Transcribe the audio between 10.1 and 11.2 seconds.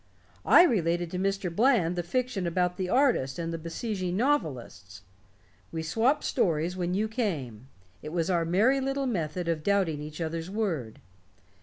other's word.